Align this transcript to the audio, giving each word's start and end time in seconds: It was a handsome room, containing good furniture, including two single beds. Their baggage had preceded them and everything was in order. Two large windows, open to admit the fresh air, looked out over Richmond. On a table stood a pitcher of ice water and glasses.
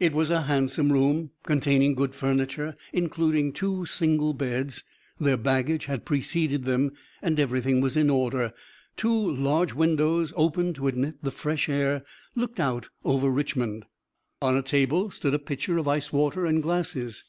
It 0.00 0.12
was 0.12 0.28
a 0.28 0.40
handsome 0.42 0.92
room, 0.92 1.30
containing 1.44 1.94
good 1.94 2.16
furniture, 2.16 2.76
including 2.92 3.52
two 3.52 3.86
single 3.86 4.34
beds. 4.34 4.82
Their 5.20 5.36
baggage 5.36 5.84
had 5.86 6.04
preceded 6.04 6.64
them 6.64 6.94
and 7.22 7.38
everything 7.38 7.80
was 7.80 7.96
in 7.96 8.10
order. 8.10 8.52
Two 8.96 9.12
large 9.16 9.72
windows, 9.72 10.32
open 10.34 10.72
to 10.74 10.88
admit 10.88 11.22
the 11.22 11.30
fresh 11.30 11.68
air, 11.68 12.04
looked 12.34 12.58
out 12.58 12.88
over 13.04 13.30
Richmond. 13.30 13.84
On 14.40 14.56
a 14.56 14.62
table 14.62 15.12
stood 15.12 15.32
a 15.32 15.38
pitcher 15.38 15.78
of 15.78 15.86
ice 15.86 16.12
water 16.12 16.44
and 16.44 16.60
glasses. 16.60 17.22